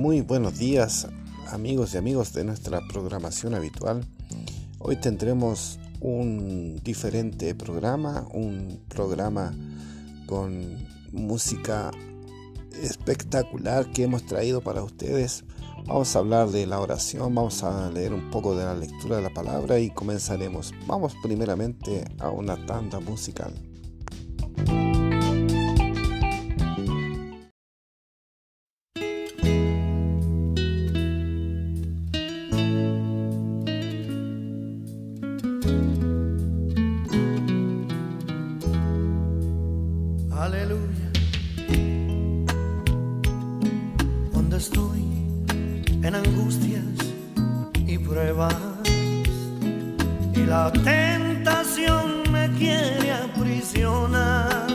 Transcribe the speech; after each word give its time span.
Muy 0.00 0.22
buenos 0.22 0.58
días 0.58 1.06
amigos 1.48 1.92
y 1.92 1.98
amigos 1.98 2.32
de 2.32 2.42
nuestra 2.42 2.80
programación 2.88 3.54
habitual. 3.54 4.02
Hoy 4.78 4.96
tendremos 4.96 5.78
un 6.00 6.80
diferente 6.82 7.54
programa, 7.54 8.26
un 8.32 8.80
programa 8.88 9.52
con 10.24 10.88
música 11.12 11.90
espectacular 12.82 13.92
que 13.92 14.04
hemos 14.04 14.24
traído 14.24 14.62
para 14.62 14.82
ustedes. 14.82 15.44
Vamos 15.86 16.16
a 16.16 16.20
hablar 16.20 16.48
de 16.48 16.66
la 16.66 16.80
oración, 16.80 17.34
vamos 17.34 17.62
a 17.62 17.90
leer 17.90 18.14
un 18.14 18.30
poco 18.30 18.56
de 18.56 18.64
la 18.64 18.74
lectura 18.74 19.16
de 19.16 19.22
la 19.22 19.34
palabra 19.34 19.80
y 19.80 19.90
comenzaremos. 19.90 20.72
Vamos 20.86 21.14
primeramente 21.22 22.06
a 22.20 22.30
una 22.30 22.56
tanda 22.64 23.00
musical. 23.00 23.52
estoy 44.60 45.00
en 46.02 46.14
angustias 46.14 46.84
y 47.86 47.96
pruebas 47.96 48.54
y 50.34 50.40
la 50.44 50.70
tentación 50.70 52.30
me 52.30 52.46
quiere 52.58 53.10
aprisionar. 53.10 54.66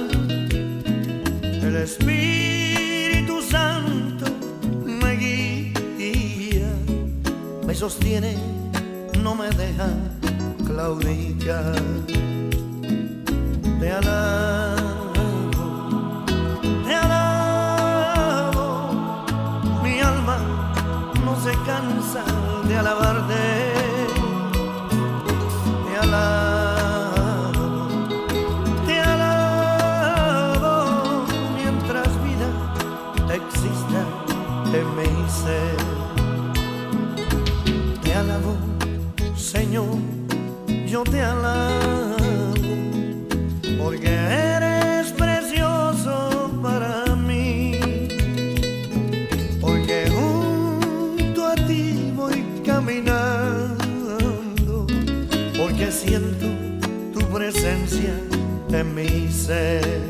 El 1.67 1.75
Espíritu 1.75 3.43
Santo 3.43 4.25
me 5.01 5.11
guía, 5.17 6.71
me 7.67 7.75
sostiene, 7.75 8.33
no 9.21 9.35
me 9.35 9.49
deja 9.49 9.89
claudicar. 10.65 11.75
Te 13.79 13.91
alabanza 13.91 15.04
Te 28.85 28.99
alabo, 29.01 30.75
mientras 31.55 32.09
vida 32.23 32.49
exista. 33.33 34.01
Te 34.71 34.79
me 34.95 35.03
hice, 35.03 35.59
te 38.03 38.13
alabo, 38.13 38.53
Señor, 39.35 39.97
yo 40.87 41.03
te 41.03 41.21
alabo 41.21 42.15
porque 43.81 44.13
eres 44.13 45.11
precioso 45.13 46.51
para 46.61 47.15
mí, 47.15 47.79
porque. 49.59 50.14
siento 56.15 56.47
tu 57.13 57.19
presencia 57.33 58.13
en 58.69 58.95
mi 58.95 59.29
ser. 59.31 60.01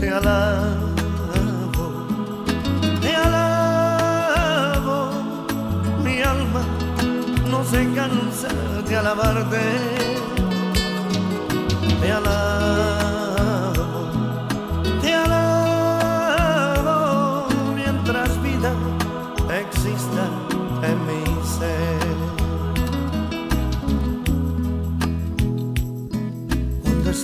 Te 0.00 0.08
alabo, 0.08 1.84
te 3.00 3.16
alabo, 3.16 4.98
mi 6.04 6.22
alma 6.22 6.62
no 7.50 7.64
se 7.64 7.80
cansa 7.94 8.48
de 8.88 8.96
alabarte. 8.96 9.62
Te 12.00 12.12
alabo, 12.12 13.84
te 15.02 15.12
alabo 15.12 16.48
mientras 17.74 18.30
vida 18.42 18.72
exista 19.62 20.24
en 20.88 20.98
mi 21.06 21.24
ser. 21.58 21.99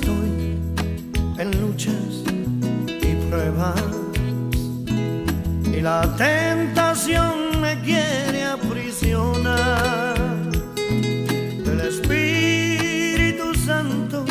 estoy 0.06 0.56
en 1.39 1.61
luchas 1.61 2.22
y 2.87 3.15
pruebas 3.28 3.83
y 5.77 5.81
la 5.81 6.03
tentación 6.17 7.61
me 7.61 7.81
quiere 7.81 8.45
aprisionar. 8.45 10.15
El 10.77 11.81
Espíritu 11.81 13.53
Santo 13.55 14.25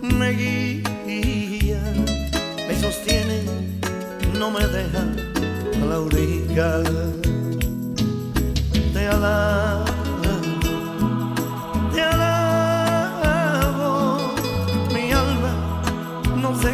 me 0.00 0.30
guía, 0.30 1.82
me 2.66 2.74
sostiene, 2.80 3.42
no 4.38 4.50
me 4.50 4.66
deja 4.66 5.04
la 5.88 6.00
orilla. 6.00 6.82
Te 8.94 9.08
alabo. 9.08 9.71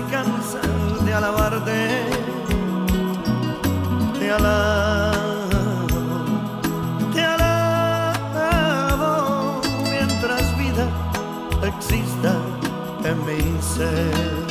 alcanza 0.09 0.61
de 1.05 1.13
alabarte, 1.15 2.07
te 4.19 4.31
alabo, 4.31 5.87
te 7.13 7.23
alabo 7.25 8.71
mientras 9.91 10.59
vida 10.59 10.87
exista 11.63 12.33
en 13.05 13.19
mi 13.27 13.41
ser. 13.61 14.47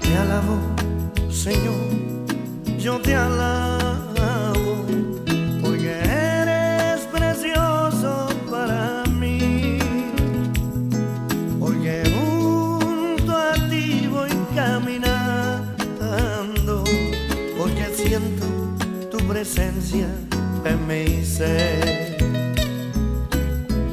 Te 0.00 0.16
alabo, 0.18 0.56
Señor, 1.30 1.80
yo 2.78 3.00
te 3.00 3.14
alabo. 3.16 3.41
presencia 19.42 20.06
te 20.62 20.76
me 20.76 21.02
hice. 21.02 21.50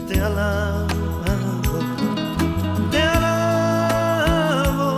Te 0.07 0.21
alabo, 0.21 0.87
te 2.91 3.01
alabo. 3.01 4.91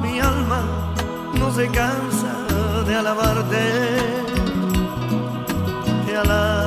Mi 0.00 0.20
alma 0.20 0.60
no 1.40 1.52
se 1.52 1.66
cansa 1.70 2.34
de 2.86 2.94
alabarte. 2.94 3.64
Te 6.06 6.16
alabo. 6.16 6.57